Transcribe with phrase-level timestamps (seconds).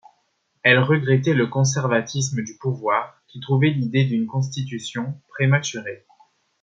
[0.63, 6.07] Elle regrettait le conservatisme du pouvoir qui trouvait l'idée d'une Constitution prématurée.